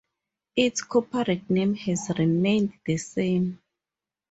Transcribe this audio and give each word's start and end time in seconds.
Its 0.55 0.81
corporate 0.81 1.47
name 1.47 1.75
has 1.75 2.09
remained 2.17 2.73
the 2.87 2.97
same. 2.97 3.61